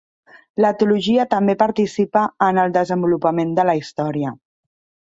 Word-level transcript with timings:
La 0.63 0.71
teologia 0.79 1.25
també 1.35 1.57
participa 1.59 2.25
en 2.49 2.63
el 2.65 2.75
desenvolupament 2.81 3.57
de 3.61 3.71
la 3.71 3.81
història. 3.85 4.39